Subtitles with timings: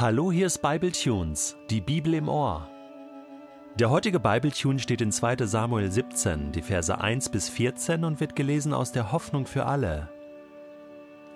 [0.00, 2.68] Hallo, hier ist Bible Tunes, die Bibel im Ohr.
[3.80, 5.38] Der heutige Bible Tune steht in 2.
[5.38, 10.08] Samuel 17, die Verse 1 bis 14 und wird gelesen aus der Hoffnung für alle.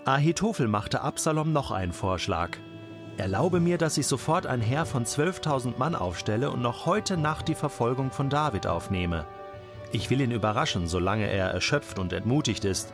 [0.04, 2.50] Ahitophel machte Absalom noch einen Vorschlag.
[3.16, 7.48] Erlaube mir, dass ich sofort ein Heer von 12.000 Mann aufstelle und noch heute Nacht
[7.48, 9.26] die Verfolgung von David aufnehme.
[9.90, 12.92] Ich will ihn überraschen, solange er erschöpft und entmutigt ist.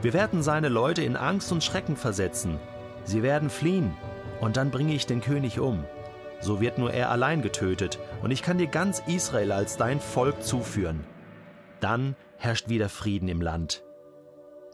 [0.00, 2.58] Wir werden seine Leute in Angst und Schrecken versetzen.
[3.04, 3.94] Sie werden fliehen,
[4.40, 5.84] und dann bringe ich den König um.
[6.40, 10.42] So wird nur er allein getötet, und ich kann dir ganz Israel als dein Volk
[10.42, 11.04] zuführen.
[11.80, 13.82] Dann herrscht wieder Frieden im Land.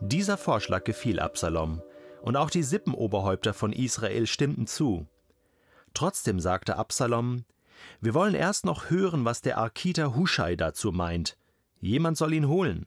[0.00, 1.82] Dieser Vorschlag gefiel Absalom,
[2.22, 5.06] und auch die Sippenoberhäupter von Israel stimmten zu.
[5.94, 7.44] Trotzdem sagte Absalom,
[8.00, 11.36] wir wollen erst noch hören, was der Arkiter Huschai dazu meint.
[11.80, 12.86] Jemand soll ihn holen.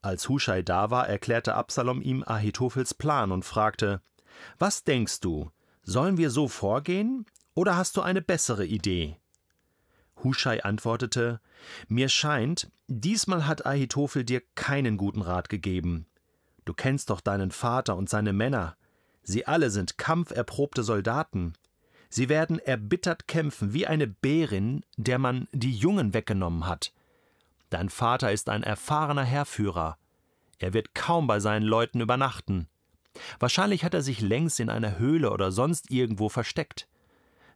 [0.00, 4.00] Als Huschai da war, erklärte Absalom ihm Ahitophels Plan und fragte,
[4.58, 5.50] Was denkst du,
[5.82, 9.16] Sollen wir so vorgehen oder hast du eine bessere Idee?
[10.22, 11.40] Huschai antwortete:
[11.88, 16.06] Mir scheint, diesmal hat Ahitophel dir keinen guten Rat gegeben.
[16.64, 18.76] Du kennst doch deinen Vater und seine Männer.
[19.24, 21.54] Sie alle sind kampferprobte Soldaten.
[22.08, 26.92] Sie werden erbittert kämpfen wie eine Bärin, der man die Jungen weggenommen hat.
[27.70, 29.96] Dein Vater ist ein erfahrener Heerführer.
[30.58, 32.68] Er wird kaum bei seinen Leuten übernachten.
[33.38, 36.88] Wahrscheinlich hat er sich längst in einer Höhle oder sonst irgendwo versteckt.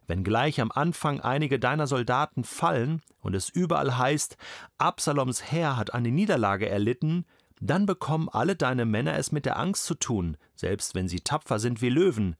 [0.07, 4.37] Wenn gleich am Anfang einige deiner Soldaten fallen und es überall heißt,
[4.77, 7.25] Absaloms Heer hat eine Niederlage erlitten,
[7.59, 11.59] dann bekommen alle deine Männer es mit der Angst zu tun, selbst wenn sie tapfer
[11.59, 12.35] sind wie Löwen.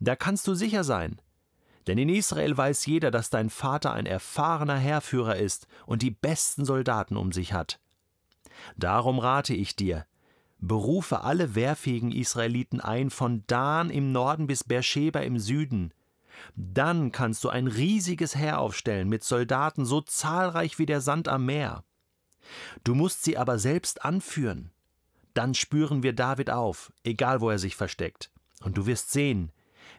[0.00, 1.20] Da kannst du sicher sein.
[1.86, 6.66] Denn in Israel weiß jeder, dass dein Vater ein erfahrener Heerführer ist und die besten
[6.66, 7.80] Soldaten um sich hat.
[8.76, 10.04] Darum rate ich dir,
[10.60, 15.92] berufe alle wehrfähigen Israeliten ein, von Dan im Norden bis Beersheba im Süden.
[16.56, 21.46] Dann kannst du ein riesiges Heer aufstellen mit Soldaten so zahlreich wie der Sand am
[21.46, 21.84] Meer.
[22.84, 24.70] Du musst sie aber selbst anführen.
[25.34, 28.30] Dann spüren wir David auf, egal wo er sich versteckt.
[28.62, 29.52] Und du wirst sehen,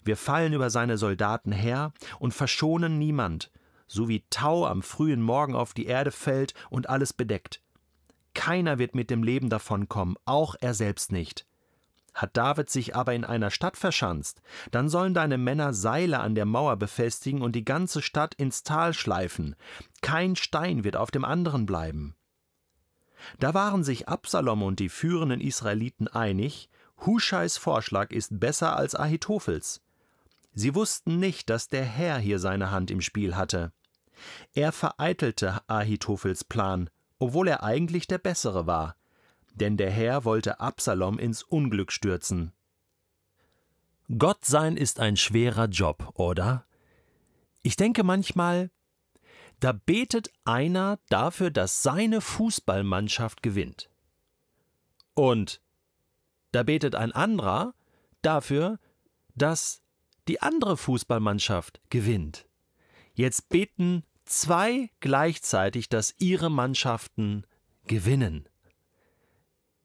[0.03, 3.51] wir fallen über seine Soldaten her und verschonen niemand,
[3.87, 7.61] so wie Tau am frühen Morgen auf die Erde fällt und alles bedeckt.
[8.33, 11.45] Keiner wird mit dem Leben davonkommen, auch er selbst nicht.
[12.13, 14.41] Hat David sich aber in einer Stadt verschanzt,
[14.71, 18.93] dann sollen deine Männer Seile an der Mauer befestigen und die ganze Stadt ins Tal
[18.93, 19.55] schleifen.
[20.01, 22.15] Kein Stein wird auf dem anderen bleiben.
[23.39, 26.69] Da waren sich Absalom und die führenden Israeliten einig,
[27.05, 29.81] Huschais Vorschlag ist besser als Ahitophels.
[30.53, 33.71] Sie wussten nicht, dass der Herr hier seine Hand im Spiel hatte.
[34.53, 38.95] Er vereitelte Ahitophels Plan, obwohl er eigentlich der Bessere war,
[39.53, 42.53] denn der Herr wollte Absalom ins Unglück stürzen.
[44.17, 46.65] Gott sein ist ein schwerer Job, oder?
[47.61, 48.71] Ich denke manchmal,
[49.59, 53.89] da betet einer dafür, dass seine Fußballmannschaft gewinnt.
[55.13, 55.61] Und
[56.51, 57.75] da betet ein anderer
[58.21, 58.79] dafür,
[59.35, 59.81] dass
[60.27, 62.47] die andere Fußballmannschaft gewinnt.
[63.13, 67.45] Jetzt beten zwei gleichzeitig, dass ihre Mannschaften
[67.85, 68.47] gewinnen.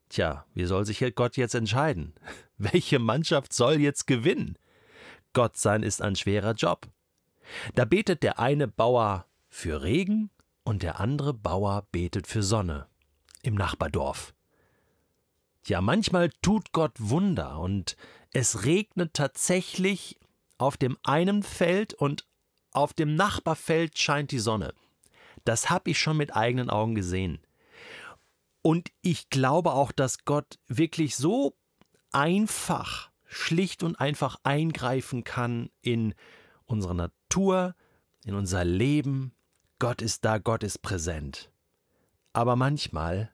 [0.09, 2.15] Tja, wie soll sich Gott jetzt entscheiden?
[2.59, 4.57] Welche Mannschaft soll jetzt gewinnen?
[5.33, 6.89] Gott sein ist ein schwerer Job.
[7.75, 10.31] Da betet der eine Bauer für Regen
[10.63, 12.87] und der andere Bauer betet für Sonne
[13.43, 14.35] im Nachbardorf.
[15.67, 17.97] Ja, manchmal tut Gott Wunder und
[18.33, 20.19] es regnet tatsächlich
[20.59, 22.27] auf dem einen Feld und
[22.75, 24.75] auf dem Nachbarfeld scheint die Sonne.
[25.45, 27.39] Das habe ich schon mit eigenen Augen gesehen.
[28.63, 31.55] Und ich glaube auch, dass Gott wirklich so
[32.13, 36.15] einfach, schlicht und einfach eingreifen kann in
[36.65, 37.75] unsere Natur,
[38.25, 39.35] in unser Leben.
[39.79, 41.51] Gott ist da, Gott ist präsent.
[42.33, 43.34] Aber manchmal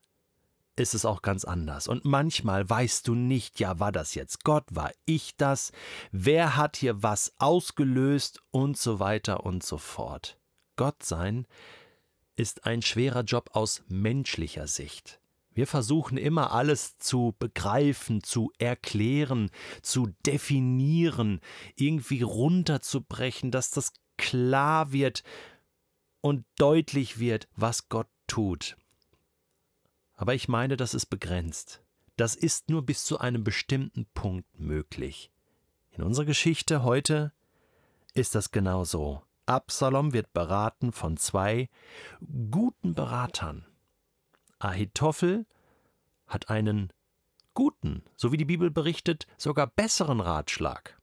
[0.80, 1.86] ist es auch ganz anders.
[1.86, 5.72] Und manchmal weißt du nicht, ja, war das jetzt Gott, war ich das,
[6.10, 10.38] wer hat hier was ausgelöst und so weiter und so fort.
[10.77, 11.47] Gott sein
[12.34, 15.21] ist ein schwerer Job aus menschlicher Sicht.
[15.53, 19.50] Wir versuchen immer alles zu begreifen, zu erklären,
[19.82, 21.41] zu definieren,
[21.77, 25.22] irgendwie runterzubrechen, dass das klar wird
[26.22, 28.77] und deutlich wird, was Gott tut.
[30.20, 31.80] Aber ich meine, das ist begrenzt.
[32.18, 35.30] Das ist nur bis zu einem bestimmten Punkt möglich.
[35.92, 37.32] In unserer Geschichte heute
[38.12, 39.22] ist das genau so.
[39.46, 41.70] Absalom wird beraten von zwei
[42.50, 43.64] guten Beratern.
[44.58, 45.46] Ahitophel
[46.26, 46.92] hat einen
[47.54, 51.00] guten, so wie die Bibel berichtet, sogar besseren Ratschlag.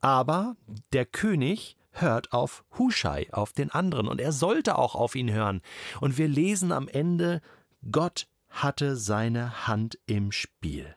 [0.00, 0.56] Aber
[0.94, 5.60] der König hört auf Huschai, auf den anderen, und er sollte auch auf ihn hören.
[6.00, 7.42] Und wir lesen am Ende,
[7.90, 10.96] Gott hatte seine Hand im Spiel.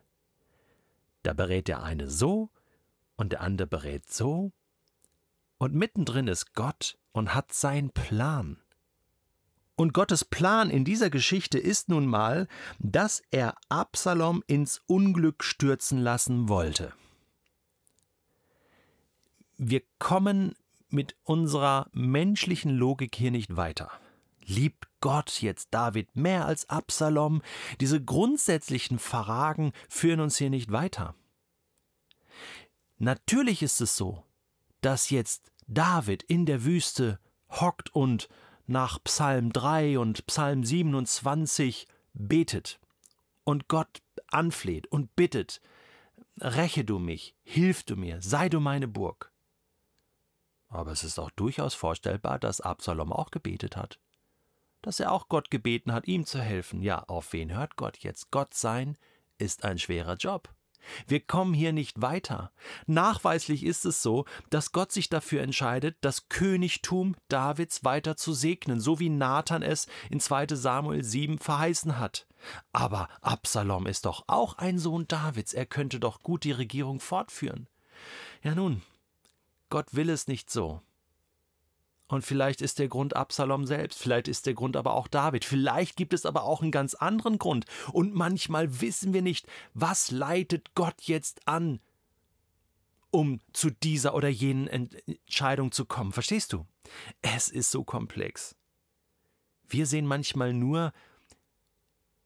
[1.24, 2.50] Da berät der eine so
[3.16, 4.52] und der andere berät so,
[5.58, 8.58] und mittendrin ist Gott und hat seinen Plan.
[9.76, 12.48] Und Gottes Plan in dieser Geschichte ist nun mal,
[12.80, 16.94] dass er Absalom ins Unglück stürzen lassen wollte.
[19.58, 20.56] Wir kommen
[20.90, 23.92] mit unserer menschlichen Logik hier nicht weiter.
[24.50, 27.44] Liebt Gott jetzt David mehr als Absalom?
[27.80, 31.14] Diese grundsätzlichen Fragen führen uns hier nicht weiter.
[32.98, 34.24] Natürlich ist es so,
[34.82, 37.20] dass jetzt David in der Wüste
[37.52, 38.28] hockt und
[38.66, 42.80] nach Psalm 3 und Psalm 27 betet
[43.44, 45.62] und Gott anfleht und bittet,
[46.40, 49.32] räche du mich, hilf du mir, sei du meine Burg.
[50.70, 54.00] Aber es ist auch durchaus vorstellbar, dass Absalom auch gebetet hat.
[54.82, 56.82] Dass er auch Gott gebeten hat, ihm zu helfen.
[56.82, 58.32] Ja, auf wen hört Gott jetzt?
[58.32, 58.98] Gott sein
[59.38, 60.50] ist ein schwerer Job.
[61.08, 62.52] Wir kommen hier nicht weiter.
[62.88, 68.80] Nachweislich ist es so, dass Gott sich dafür entscheidet, das Königtum Davids weiter zu segnen,
[68.80, 72.28] so wie Nathan es in 2 Samuel 7 verheißen hat.
[72.72, 77.68] Aber Absalom ist doch auch ein Sohn Davids, er könnte doch gut die Regierung fortführen.
[78.42, 78.82] Ja nun,
[79.70, 80.82] Gott will es nicht so.
[82.10, 85.96] Und vielleicht ist der Grund Absalom selbst, vielleicht ist der Grund aber auch David, vielleicht
[85.96, 87.66] gibt es aber auch einen ganz anderen Grund.
[87.94, 91.80] Und manchmal wissen wir nicht, was leitet Gott jetzt an,
[93.12, 96.12] um zu dieser oder jenen Entscheidung zu kommen.
[96.12, 96.66] Verstehst du?
[97.22, 98.56] Es ist so komplex.
[99.68, 100.94] Wir sehen manchmal nur,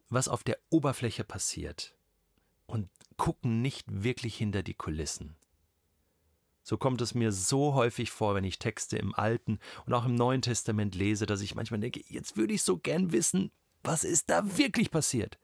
[0.08, 1.94] was auf der Oberfläche passiert
[2.68, 5.36] und gucken nicht wirklich hinter die Kulissen.
[6.64, 10.16] So kommt es mir so häufig vor, wenn ich Texte im Alten und auch im
[10.16, 13.52] Neuen Testament lese, dass ich manchmal denke, jetzt würde ich so gern wissen,
[13.84, 15.38] was ist da wirklich passiert?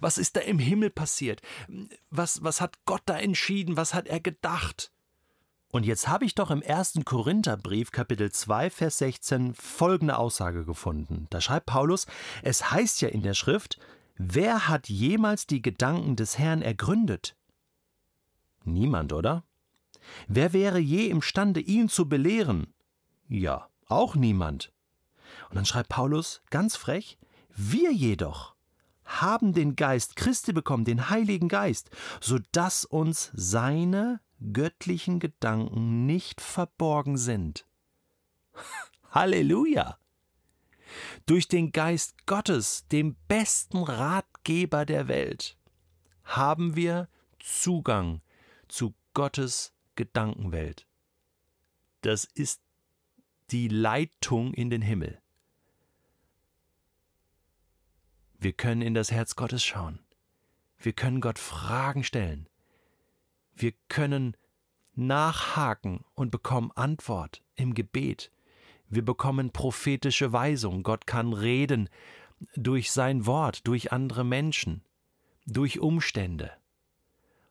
[0.00, 1.40] Was ist da im Himmel passiert?
[2.10, 3.76] Was, was hat Gott da entschieden?
[3.76, 4.92] Was hat er gedacht?
[5.72, 11.26] Und jetzt habe ich doch im ersten Korintherbrief, Kapitel 2, Vers 16, folgende Aussage gefunden.
[11.30, 12.06] Da schreibt Paulus,
[12.42, 13.78] es heißt ja in der Schrift,
[14.16, 17.36] wer hat jemals die Gedanken des Herrn ergründet?
[18.64, 19.44] Niemand, oder?
[20.28, 22.72] Wer wäre je imstande, ihn zu belehren?
[23.28, 24.72] Ja, auch niemand.
[25.48, 27.18] Und dann schreibt Paulus ganz frech,
[27.54, 28.54] wir jedoch
[29.04, 34.20] haben den Geist Christi bekommen, den Heiligen Geist, so dass uns seine
[34.52, 37.66] göttlichen Gedanken nicht verborgen sind.
[39.10, 39.98] Halleluja!
[41.26, 45.56] Durch den Geist Gottes, dem besten Ratgeber der Welt,
[46.24, 47.08] haben wir
[47.38, 48.20] Zugang
[48.68, 50.86] zu Gottes Gedankenwelt.
[52.02, 52.62] Das ist
[53.50, 55.20] die Leitung in den Himmel.
[58.38, 60.00] Wir können in das Herz Gottes schauen.
[60.78, 62.48] Wir können Gott Fragen stellen.
[63.54, 64.36] Wir können
[64.94, 68.30] nachhaken und bekommen Antwort im Gebet.
[68.88, 70.82] Wir bekommen prophetische Weisung.
[70.82, 71.88] Gott kann reden
[72.54, 74.84] durch sein Wort, durch andere Menschen,
[75.46, 76.52] durch Umstände.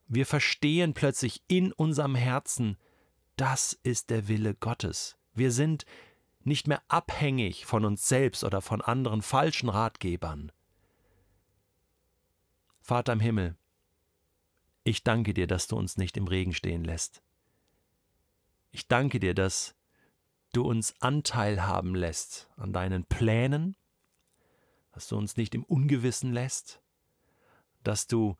[0.07, 2.77] Wir verstehen plötzlich in unserem Herzen,
[3.35, 5.17] das ist der Wille Gottes.
[5.33, 5.85] Wir sind
[6.43, 10.51] nicht mehr abhängig von uns selbst oder von anderen falschen Ratgebern.
[12.81, 13.57] Vater im Himmel,
[14.83, 17.23] ich danke dir, dass du uns nicht im Regen stehen lässt.
[18.71, 19.75] Ich danke dir, dass
[20.53, 23.75] du uns Anteil haben lässt an deinen Plänen,
[24.91, 26.81] dass du uns nicht im Ungewissen lässt,
[27.83, 28.37] dass du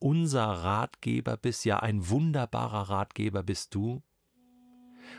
[0.00, 4.02] unser Ratgeber bist, ja ein wunderbarer Ratgeber bist du.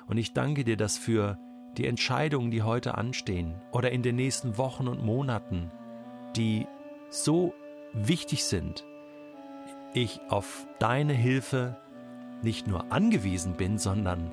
[0.07, 1.37] Und ich danke dir, dass für
[1.77, 5.71] die Entscheidungen, die heute anstehen oder in den nächsten Wochen und Monaten,
[6.35, 6.67] die
[7.09, 7.53] so
[7.93, 8.85] wichtig sind,
[9.93, 11.77] ich auf deine Hilfe
[12.41, 14.31] nicht nur angewiesen bin, sondern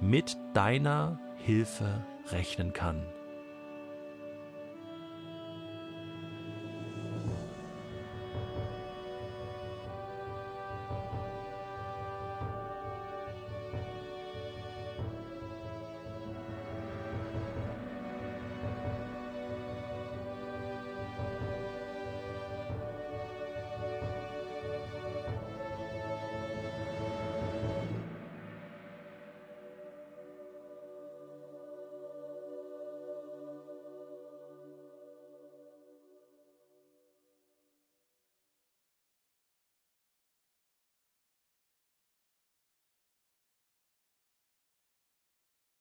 [0.00, 3.06] mit deiner Hilfe rechnen kann.